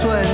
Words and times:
sweat 0.00 0.29